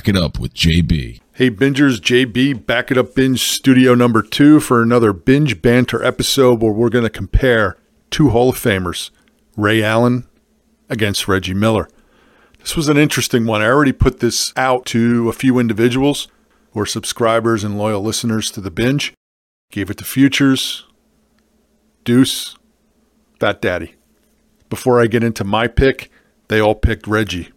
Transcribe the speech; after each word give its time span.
Back 0.00 0.08
It 0.08 0.16
Up 0.16 0.38
with 0.38 0.54
JB. 0.54 1.20
Hey, 1.34 1.50
Bingers, 1.50 2.00
JB, 2.00 2.64
Back 2.64 2.90
It 2.90 2.96
Up 2.96 3.14
Binge 3.14 3.38
Studio 3.38 3.94
number 3.94 4.22
two 4.22 4.58
for 4.58 4.82
another 4.82 5.12
Binge 5.12 5.60
Banter 5.60 6.02
episode 6.02 6.62
where 6.62 6.72
we're 6.72 6.88
going 6.88 7.04
to 7.04 7.10
compare 7.10 7.76
two 8.10 8.30
Hall 8.30 8.48
of 8.48 8.56
Famers, 8.56 9.10
Ray 9.58 9.82
Allen 9.82 10.26
against 10.88 11.28
Reggie 11.28 11.52
Miller. 11.52 11.86
This 12.60 12.74
was 12.74 12.88
an 12.88 12.96
interesting 12.96 13.44
one. 13.44 13.60
I 13.60 13.66
already 13.66 13.92
put 13.92 14.20
this 14.20 14.54
out 14.56 14.86
to 14.86 15.28
a 15.28 15.34
few 15.34 15.58
individuals 15.58 16.28
who 16.72 16.80
are 16.80 16.86
subscribers 16.86 17.62
and 17.62 17.76
loyal 17.76 18.00
listeners 18.00 18.50
to 18.52 18.62
the 18.62 18.70
binge. 18.70 19.12
Gave 19.70 19.90
it 19.90 19.98
to 19.98 20.04
Futures, 20.04 20.86
Deuce, 22.04 22.56
Fat 23.38 23.60
Daddy. 23.60 23.96
Before 24.70 24.98
I 24.98 25.08
get 25.08 25.22
into 25.22 25.44
my 25.44 25.66
pick, 25.66 26.10
they 26.48 26.58
all 26.58 26.74
picked 26.74 27.06
Reggie. 27.06 27.50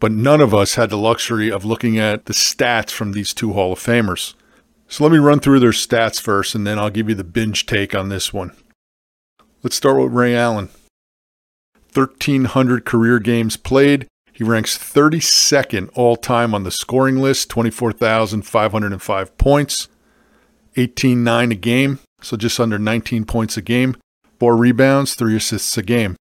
But 0.00 0.12
none 0.12 0.40
of 0.40 0.54
us 0.54 0.74
had 0.74 0.90
the 0.90 0.96
luxury 0.96 1.50
of 1.50 1.64
looking 1.64 1.98
at 1.98 2.26
the 2.26 2.32
stats 2.32 2.90
from 2.90 3.12
these 3.12 3.34
two 3.34 3.52
Hall 3.52 3.72
of 3.72 3.80
Famers. 3.80 4.34
So 4.86 5.04
let 5.04 5.12
me 5.12 5.18
run 5.18 5.40
through 5.40 5.60
their 5.60 5.70
stats 5.70 6.20
first, 6.20 6.54
and 6.54 6.66
then 6.66 6.78
I'll 6.78 6.90
give 6.90 7.08
you 7.08 7.14
the 7.14 7.24
binge 7.24 7.66
take 7.66 7.94
on 7.94 8.08
this 8.08 8.32
one. 8.32 8.52
Let's 9.62 9.76
start 9.76 10.00
with 10.00 10.12
Ray 10.12 10.36
Allen. 10.36 10.68
1,300 11.92 12.84
career 12.84 13.18
games 13.18 13.56
played. 13.56 14.06
He 14.32 14.44
ranks 14.44 14.78
32nd 14.78 15.90
all 15.94 16.14
time 16.14 16.54
on 16.54 16.62
the 16.62 16.70
scoring 16.70 17.16
list, 17.16 17.50
24,505 17.50 19.36
points, 19.36 19.88
18.9 20.76 21.50
a 21.50 21.54
game, 21.56 21.98
so 22.22 22.36
just 22.36 22.60
under 22.60 22.78
19 22.78 23.24
points 23.24 23.56
a 23.56 23.62
game, 23.62 23.96
four 24.38 24.56
rebounds, 24.56 25.14
three 25.14 25.34
assists 25.34 25.76
a 25.76 25.82
game. 25.82 26.14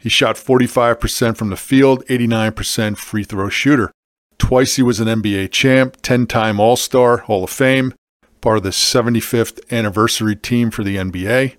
He 0.00 0.08
shot 0.08 0.34
45% 0.36 1.36
from 1.36 1.50
the 1.50 1.56
field, 1.56 2.04
89% 2.06 2.96
free 2.96 3.22
throw 3.22 3.50
shooter. 3.50 3.92
Twice 4.38 4.76
he 4.76 4.82
was 4.82 4.98
an 4.98 5.08
NBA 5.08 5.52
champ, 5.52 5.98
10 6.00 6.26
time 6.26 6.58
All 6.58 6.76
Star, 6.76 7.18
Hall 7.18 7.44
of 7.44 7.50
Fame, 7.50 7.92
part 8.40 8.56
of 8.56 8.62
the 8.62 8.70
75th 8.70 9.60
anniversary 9.70 10.34
team 10.34 10.70
for 10.70 10.82
the 10.82 10.96
NBA. 10.96 11.56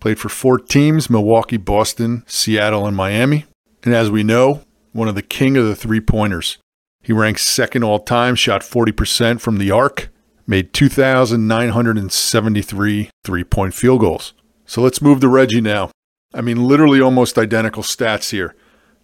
Played 0.00 0.18
for 0.18 0.28
four 0.28 0.58
teams 0.58 1.08
Milwaukee, 1.08 1.58
Boston, 1.58 2.24
Seattle, 2.26 2.88
and 2.88 2.96
Miami. 2.96 3.44
And 3.84 3.94
as 3.94 4.10
we 4.10 4.24
know, 4.24 4.62
one 4.92 5.06
of 5.06 5.14
the 5.14 5.22
king 5.22 5.56
of 5.56 5.64
the 5.64 5.76
three 5.76 6.00
pointers. 6.00 6.58
He 7.02 7.12
ranks 7.12 7.46
second 7.46 7.84
all 7.84 8.00
time, 8.00 8.34
shot 8.34 8.62
40% 8.62 9.40
from 9.40 9.58
the 9.58 9.70
arc, 9.70 10.08
made 10.44 10.72
2,973 10.72 13.10
three 13.22 13.44
point 13.44 13.74
field 13.74 14.00
goals. 14.00 14.32
So 14.64 14.82
let's 14.82 15.00
move 15.00 15.20
to 15.20 15.28
Reggie 15.28 15.60
now. 15.60 15.92
I 16.36 16.42
mean, 16.42 16.68
literally 16.68 17.00
almost 17.00 17.38
identical 17.38 17.82
stats 17.82 18.30
here 18.30 18.54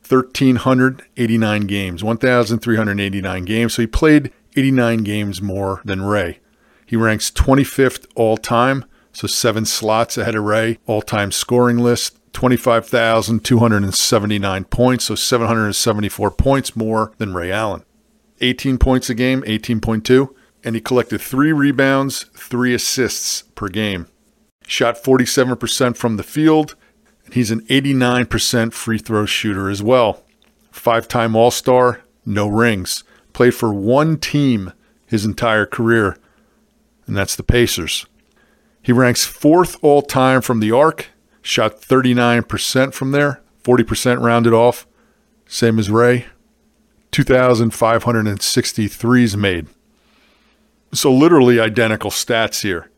1,389 0.08 1.62
games, 1.62 2.04
1,389 2.04 3.44
games. 3.44 3.74
So 3.74 3.82
he 3.82 3.86
played 3.86 4.32
89 4.54 5.04
games 5.04 5.40
more 5.40 5.80
than 5.84 6.02
Ray. 6.02 6.40
He 6.84 6.96
ranks 6.96 7.30
25th 7.30 8.06
all 8.14 8.36
time, 8.36 8.84
so 9.12 9.26
seven 9.26 9.64
slots 9.64 10.18
ahead 10.18 10.34
of 10.34 10.44
Ray, 10.44 10.78
all 10.86 11.00
time 11.00 11.32
scoring 11.32 11.78
list. 11.78 12.18
25,279 12.32 14.64
points, 14.64 15.04
so 15.04 15.14
774 15.14 16.30
points 16.30 16.74
more 16.74 17.12
than 17.18 17.34
Ray 17.34 17.52
Allen. 17.52 17.84
18 18.40 18.78
points 18.78 19.10
a 19.10 19.14
game, 19.14 19.42
18.2, 19.42 20.34
and 20.64 20.74
he 20.74 20.80
collected 20.80 21.20
three 21.20 21.52
rebounds, 21.52 22.22
three 22.34 22.72
assists 22.74 23.42
per 23.54 23.68
game. 23.68 24.08
Shot 24.66 24.96
47% 24.96 25.94
from 25.96 26.16
the 26.16 26.22
field, 26.22 26.74
he's 27.32 27.50
an 27.50 27.62
89% 27.62 28.72
free 28.72 28.98
throw 28.98 29.26
shooter 29.26 29.68
as 29.70 29.82
well. 29.82 30.22
Five 30.70 31.08
time 31.08 31.34
All 31.34 31.50
Star, 31.50 32.02
no 32.24 32.46
rings. 32.46 33.02
Played 33.32 33.54
for 33.54 33.72
one 33.72 34.18
team 34.18 34.72
his 35.06 35.24
entire 35.24 35.66
career, 35.66 36.16
and 37.06 37.16
that's 37.16 37.36
the 37.36 37.42
Pacers. 37.42 38.06
He 38.82 38.92
ranks 38.92 39.24
fourth 39.24 39.76
all 39.82 40.02
time 40.02 40.40
from 40.40 40.60
the 40.60 40.72
arc 40.72 41.08
shot 41.42 41.80
39% 41.80 42.94
from 42.94 43.10
there, 43.10 43.42
40% 43.64 44.20
rounded 44.20 44.52
off, 44.52 44.86
same 45.46 45.78
as 45.78 45.90
Ray. 45.90 46.26
2,563s 47.10 49.36
made. 49.36 49.66
So, 50.94 51.12
literally 51.12 51.60
identical 51.60 52.10
stats 52.10 52.62
here. 52.62 52.90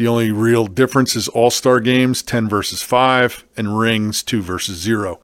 The 0.00 0.08
only 0.08 0.30
real 0.30 0.66
difference 0.66 1.14
is 1.14 1.28
All 1.28 1.50
Star 1.50 1.78
games 1.78 2.22
10 2.22 2.48
versus 2.48 2.80
5 2.80 3.44
and 3.54 3.78
rings 3.78 4.22
2 4.22 4.40
versus 4.40 4.78
0. 4.78 5.20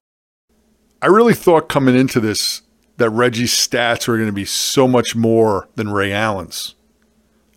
I 1.00 1.06
really 1.06 1.32
thought 1.32 1.70
coming 1.70 1.96
into 1.96 2.20
this 2.20 2.60
that 2.98 3.08
Reggie's 3.08 3.54
stats 3.54 4.06
were 4.06 4.18
going 4.18 4.28
to 4.28 4.34
be 4.34 4.44
so 4.44 4.86
much 4.86 5.16
more 5.16 5.70
than 5.76 5.88
Ray 5.88 6.12
Allen's. 6.12 6.74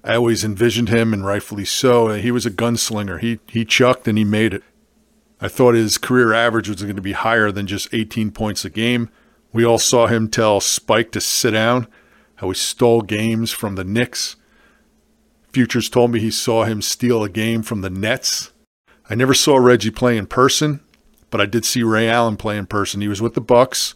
I 0.01 0.15
always 0.15 0.45
envisioned 0.45 0.87
him, 0.87 1.13
and 1.13 1.25
rightfully 1.25 1.65
so. 1.65 2.13
He 2.13 2.31
was 2.31 2.45
a 2.45 2.51
gunslinger. 2.51 3.19
He 3.19 3.41
he 3.47 3.65
chucked 3.65 4.07
and 4.07 4.17
he 4.17 4.23
made 4.23 4.53
it. 4.53 4.63
I 5.41 5.49
thought 5.49 5.75
his 5.75 5.97
career 5.97 6.31
average 6.31 6.69
was 6.69 6.83
going 6.83 6.95
to 6.95 7.01
be 7.01 7.11
higher 7.11 7.51
than 7.51 7.67
just 7.67 7.93
18 7.93 8.31
points 8.31 8.63
a 8.63 8.69
game. 8.69 9.09
We 9.51 9.65
all 9.65 9.77
saw 9.77 10.07
him 10.07 10.29
tell 10.29 10.61
Spike 10.61 11.11
to 11.11 11.19
sit 11.19 11.51
down, 11.51 11.87
how 12.35 12.47
he 12.47 12.55
stole 12.55 13.01
games 13.01 13.51
from 13.51 13.75
the 13.75 13.83
Knicks. 13.83 14.37
Futures 15.51 15.89
told 15.89 16.11
me 16.11 16.19
he 16.19 16.31
saw 16.31 16.63
him 16.63 16.81
steal 16.81 17.23
a 17.23 17.29
game 17.29 17.63
from 17.63 17.81
the 17.81 17.89
Nets. 17.89 18.51
I 19.09 19.15
never 19.15 19.33
saw 19.33 19.57
Reggie 19.57 19.89
play 19.89 20.17
in 20.17 20.27
person, 20.27 20.81
but 21.31 21.41
I 21.41 21.45
did 21.45 21.65
see 21.65 21.81
Ray 21.81 22.07
Allen 22.07 22.37
play 22.37 22.57
in 22.57 22.67
person. 22.67 23.01
He 23.01 23.07
was 23.07 23.21
with 23.21 23.33
the 23.33 23.41
Bucks. 23.41 23.95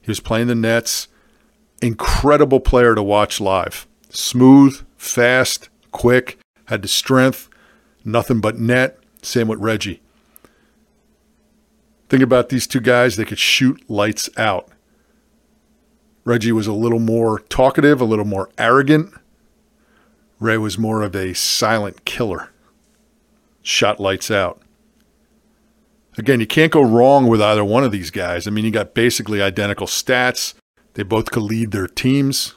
He 0.00 0.10
was 0.10 0.20
playing 0.20 0.46
the 0.46 0.54
Nets. 0.54 1.08
Incredible 1.82 2.60
player 2.60 2.94
to 2.94 3.02
watch 3.02 3.40
live. 3.40 3.86
Smooth, 4.08 4.84
fast, 4.96 5.68
quick, 5.90 6.38
had 6.66 6.82
the 6.82 6.88
strength, 6.88 7.50
nothing 8.04 8.40
but 8.40 8.58
net. 8.58 8.98
Same 9.22 9.48
with 9.48 9.58
Reggie. 9.58 10.00
Think 12.08 12.22
about 12.22 12.48
these 12.48 12.66
two 12.66 12.80
guys, 12.80 13.16
they 13.16 13.24
could 13.24 13.38
shoot 13.38 13.88
lights 13.90 14.30
out. 14.36 14.68
Reggie 16.24 16.52
was 16.52 16.66
a 16.66 16.72
little 16.72 17.00
more 17.00 17.40
talkative, 17.40 18.00
a 18.00 18.04
little 18.04 18.24
more 18.24 18.50
arrogant. 18.56 19.12
Ray 20.44 20.58
was 20.58 20.76
more 20.76 21.00
of 21.00 21.16
a 21.16 21.34
silent 21.34 22.04
killer. 22.04 22.50
Shot 23.62 23.98
lights 23.98 24.30
out. 24.30 24.60
Again, 26.18 26.38
you 26.38 26.46
can't 26.46 26.70
go 26.70 26.82
wrong 26.82 27.26
with 27.28 27.40
either 27.40 27.64
one 27.64 27.82
of 27.82 27.92
these 27.92 28.10
guys. 28.10 28.46
I 28.46 28.50
mean, 28.50 28.66
you 28.66 28.70
got 28.70 28.92
basically 28.92 29.40
identical 29.40 29.86
stats. 29.86 30.52
They 30.92 31.02
both 31.02 31.30
could 31.30 31.44
lead 31.44 31.70
their 31.70 31.86
teams. 31.86 32.56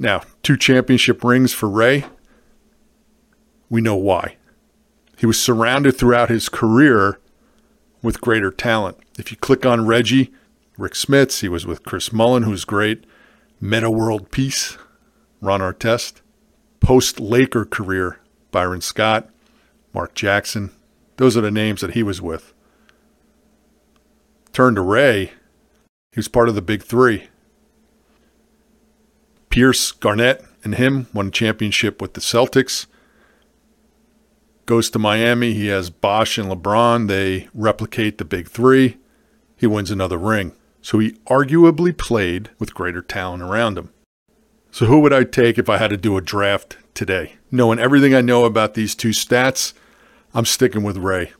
Now, 0.00 0.22
two 0.42 0.56
championship 0.56 1.22
rings 1.22 1.52
for 1.52 1.68
Ray. 1.68 2.04
We 3.70 3.80
know 3.80 3.94
why. 3.94 4.36
He 5.16 5.24
was 5.24 5.40
surrounded 5.40 5.96
throughout 5.96 6.30
his 6.30 6.48
career 6.48 7.20
with 8.02 8.20
greater 8.20 8.50
talent. 8.50 8.98
If 9.16 9.30
you 9.30 9.36
click 9.36 9.64
on 9.64 9.86
Reggie, 9.86 10.32
Rick 10.76 10.94
Smits, 10.94 11.42
he 11.42 11.48
was 11.48 11.64
with 11.64 11.84
Chris 11.84 12.12
Mullin, 12.12 12.42
who's 12.42 12.64
great. 12.64 13.04
Metta 13.60 13.88
World 13.88 14.32
Peace, 14.32 14.76
Ron 15.40 15.60
Artest. 15.60 16.22
Post 16.86 17.18
Laker 17.18 17.64
career, 17.64 18.20
Byron 18.52 18.80
Scott, 18.80 19.28
Mark 19.92 20.14
Jackson. 20.14 20.70
Those 21.16 21.36
are 21.36 21.40
the 21.40 21.50
names 21.50 21.80
that 21.80 21.94
he 21.94 22.04
was 22.04 22.22
with. 22.22 22.54
Turn 24.52 24.76
to 24.76 24.82
Ray, 24.82 25.32
he 26.12 26.20
was 26.20 26.28
part 26.28 26.48
of 26.48 26.54
the 26.54 26.62
big 26.62 26.84
three. 26.84 27.24
Pierce, 29.50 29.90
Garnett, 29.90 30.44
and 30.62 30.76
him 30.76 31.08
won 31.12 31.26
a 31.26 31.30
championship 31.32 32.00
with 32.00 32.14
the 32.14 32.20
Celtics. 32.20 32.86
Goes 34.66 34.88
to 34.90 35.00
Miami. 35.00 35.54
He 35.54 35.66
has 35.66 35.90
Bosh 35.90 36.38
and 36.38 36.48
LeBron. 36.48 37.08
They 37.08 37.48
replicate 37.52 38.18
the 38.18 38.24
big 38.24 38.46
three. 38.46 38.98
He 39.56 39.66
wins 39.66 39.90
another 39.90 40.18
ring. 40.18 40.52
So 40.82 41.00
he 41.00 41.14
arguably 41.26 41.98
played 41.98 42.50
with 42.60 42.74
greater 42.74 43.02
talent 43.02 43.42
around 43.42 43.76
him. 43.76 43.90
So 44.76 44.84
who 44.84 45.00
would 45.00 45.12
I 45.14 45.24
take 45.24 45.56
if 45.56 45.70
I 45.70 45.78
had 45.78 45.88
to 45.88 45.96
do 45.96 46.18
a 46.18 46.20
draft 46.20 46.76
today? 46.92 47.36
Knowing 47.50 47.78
everything 47.78 48.14
I 48.14 48.20
know 48.20 48.44
about 48.44 48.74
these 48.74 48.94
two 48.94 49.08
stats, 49.08 49.72
I'm 50.34 50.44
sticking 50.44 50.82
with 50.82 50.98
Ray. 50.98 51.32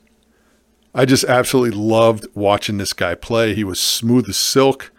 I 0.94 1.04
just 1.04 1.24
absolutely 1.24 1.78
loved 1.78 2.26
watching 2.34 2.78
this 2.78 2.94
guy 2.94 3.14
play. 3.14 3.54
He 3.54 3.62
was 3.62 3.78
smooth 3.78 4.26
as 4.30 4.38
silk, 4.38 4.90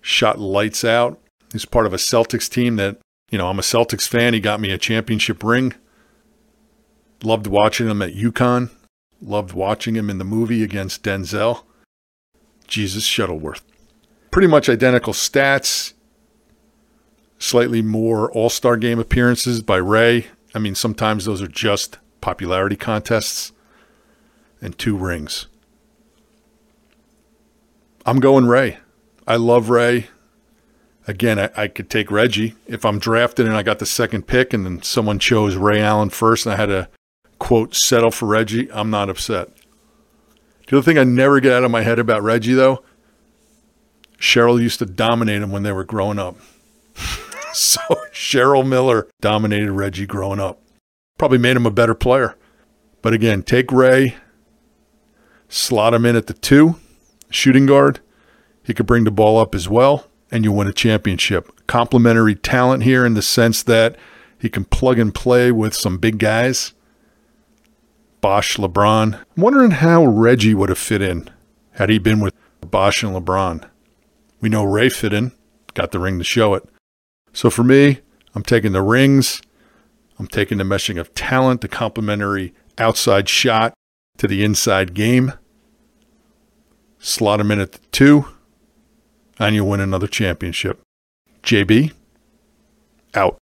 shot 0.00 0.38
lights 0.38 0.82
out, 0.82 1.20
He's 1.52 1.66
part 1.66 1.84
of 1.84 1.92
a 1.92 1.98
Celtics 1.98 2.48
team 2.48 2.76
that, 2.76 3.00
you 3.30 3.36
know, 3.36 3.48
I'm 3.48 3.58
a 3.58 3.62
Celtics 3.62 4.08
fan. 4.08 4.32
He 4.32 4.40
got 4.40 4.60
me 4.60 4.70
a 4.70 4.78
championship 4.78 5.44
ring. 5.44 5.74
Loved 7.22 7.46
watching 7.46 7.90
him 7.90 8.00
at 8.00 8.14
UConn. 8.14 8.70
Loved 9.20 9.52
watching 9.52 9.94
him 9.94 10.08
in 10.08 10.16
the 10.16 10.24
movie 10.24 10.62
against 10.62 11.02
Denzel. 11.02 11.64
Jesus 12.66 13.04
Shuttleworth. 13.04 13.62
Pretty 14.30 14.48
much 14.48 14.70
identical 14.70 15.12
stats. 15.12 15.92
Slightly 17.38 17.82
more 17.82 18.30
All 18.32 18.50
Star 18.50 18.76
game 18.76 18.98
appearances 18.98 19.62
by 19.62 19.76
Ray. 19.76 20.26
I 20.54 20.58
mean, 20.58 20.74
sometimes 20.74 21.24
those 21.24 21.40
are 21.40 21.48
just 21.48 21.98
popularity 22.20 22.76
contests. 22.76 23.52
And 24.60 24.76
two 24.76 24.96
rings. 24.96 25.46
I'm 28.04 28.18
going 28.18 28.46
Ray. 28.46 28.78
I 29.26 29.36
love 29.36 29.70
Ray. 29.70 30.08
Again, 31.06 31.38
I, 31.38 31.50
I 31.56 31.68
could 31.68 31.88
take 31.88 32.10
Reggie 32.10 32.54
if 32.66 32.84
I'm 32.84 32.98
drafted 32.98 33.46
and 33.46 33.54
I 33.54 33.62
got 33.62 33.78
the 33.78 33.86
second 33.86 34.26
pick, 34.26 34.52
and 34.52 34.66
then 34.66 34.82
someone 34.82 35.18
chose 35.18 35.56
Ray 35.56 35.80
Allen 35.80 36.10
first, 36.10 36.44
and 36.44 36.52
I 36.52 36.56
had 36.56 36.66
to 36.66 36.88
quote 37.38 37.74
settle 37.74 38.10
for 38.10 38.26
Reggie. 38.26 38.70
I'm 38.72 38.90
not 38.90 39.08
upset. 39.08 39.50
The 40.66 40.78
other 40.78 40.84
thing 40.84 40.98
I 40.98 41.04
never 41.04 41.38
get 41.40 41.52
out 41.52 41.64
of 41.64 41.70
my 41.70 41.82
head 41.82 41.98
about 41.98 42.22
Reggie, 42.22 42.54
though, 42.54 42.82
Cheryl 44.18 44.60
used 44.60 44.80
to 44.80 44.86
dominate 44.86 45.40
him 45.40 45.52
when 45.52 45.62
they 45.62 45.72
were 45.72 45.84
growing 45.84 46.18
up. 46.18 46.36
so 47.62 47.80
Cheryl 48.12 48.66
Miller 48.66 49.08
dominated 49.20 49.72
Reggie 49.72 50.06
growing 50.06 50.40
up. 50.40 50.62
Probably 51.18 51.38
made 51.38 51.56
him 51.56 51.66
a 51.66 51.70
better 51.70 51.94
player. 51.94 52.36
But 53.02 53.14
again, 53.14 53.42
take 53.42 53.72
Ray, 53.72 54.16
slot 55.48 55.94
him 55.94 56.04
in 56.06 56.16
at 56.16 56.26
the 56.26 56.34
two, 56.34 56.76
shooting 57.30 57.66
guard. 57.66 58.00
He 58.62 58.74
could 58.74 58.86
bring 58.86 59.04
the 59.04 59.10
ball 59.10 59.38
up 59.38 59.54
as 59.54 59.68
well, 59.68 60.06
and 60.30 60.44
you 60.44 60.52
win 60.52 60.68
a 60.68 60.72
championship. 60.72 61.66
Complementary 61.66 62.34
talent 62.34 62.82
here 62.82 63.04
in 63.04 63.14
the 63.14 63.22
sense 63.22 63.62
that 63.64 63.96
he 64.38 64.48
can 64.48 64.64
plug 64.64 64.98
and 64.98 65.14
play 65.14 65.50
with 65.50 65.74
some 65.74 65.98
big 65.98 66.18
guys 66.18 66.74
Bosh, 68.20 68.56
LeBron. 68.56 69.14
I'm 69.14 69.42
wondering 69.42 69.70
how 69.72 70.04
Reggie 70.04 70.54
would 70.54 70.70
have 70.70 70.78
fit 70.78 71.00
in 71.00 71.30
had 71.72 71.88
he 71.88 71.98
been 71.98 72.20
with 72.20 72.34
Bosh 72.60 73.02
and 73.04 73.14
LeBron. 73.14 73.68
We 74.40 74.48
know 74.48 74.64
Ray 74.64 74.88
fit 74.88 75.12
in, 75.12 75.32
got 75.74 75.92
the 75.92 76.00
ring 76.00 76.18
to 76.18 76.24
show 76.24 76.54
it. 76.54 76.68
So 77.38 77.50
for 77.50 77.62
me, 77.62 78.00
I'm 78.34 78.42
taking 78.42 78.72
the 78.72 78.82
rings. 78.82 79.40
I'm 80.18 80.26
taking 80.26 80.58
the 80.58 80.64
meshing 80.64 80.98
of 80.98 81.14
talent, 81.14 81.60
the 81.60 81.68
complementary 81.68 82.52
outside 82.78 83.28
shot 83.28 83.74
to 84.16 84.26
the 84.26 84.42
inside 84.42 84.92
game. 84.92 85.32
Slot 86.98 87.38
him 87.38 87.52
in 87.52 87.60
at 87.60 87.70
the 87.70 87.78
two, 87.92 88.24
and 89.38 89.54
you'll 89.54 89.68
win 89.68 89.78
another 89.78 90.08
championship. 90.08 90.80
JB, 91.44 91.92
out. 93.14 93.38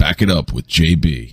Back 0.00 0.20
it 0.20 0.30
up 0.32 0.52
with 0.52 0.66
JB. 0.66 1.28